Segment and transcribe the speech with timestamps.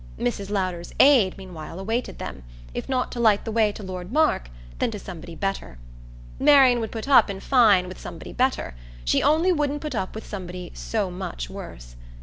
[0.17, 0.49] Mrs.
[0.49, 2.41] Lowder's "aid" meanwhile awaited them
[2.73, 5.77] if not to light the way to Lord Mark, then to somebody better.
[6.39, 8.73] Marian would put up, in fine, with somebody better;
[9.05, 11.95] she only wouldn't put up with somebody so much worse.